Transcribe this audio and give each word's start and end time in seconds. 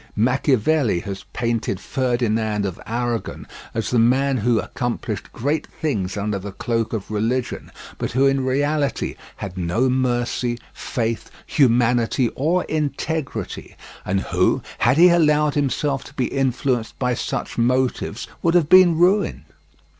Machiavelli 0.15 1.01
has 1.01 1.25
painted 1.31 1.79
Ferdinand 1.79 2.65
of 2.65 2.81
Aragon 2.87 3.45
as 3.75 3.91
the 3.91 3.99
man 3.99 4.37
who 4.37 4.57
accomplished 4.59 5.31
great 5.31 5.67
things 5.79 6.17
under 6.17 6.39
the 6.39 6.53
cloak 6.53 6.91
of 6.91 7.11
religion, 7.11 7.71
but 7.99 8.13
who 8.13 8.25
in 8.25 8.43
reality 8.43 9.13
had 9.35 9.59
no 9.59 9.91
mercy, 9.91 10.57
faith, 10.73 11.29
humanity, 11.45 12.29
or 12.33 12.63
integrity; 12.63 13.75
and 14.03 14.21
who, 14.21 14.63
had 14.79 14.97
he 14.97 15.09
allowed 15.09 15.53
himself 15.53 16.03
to 16.05 16.15
be 16.15 16.25
influenced 16.25 16.97
by 16.97 17.13
such 17.13 17.59
motives, 17.59 18.27
would 18.41 18.55
have 18.55 18.69
been 18.69 18.97
ruined. 18.97 19.43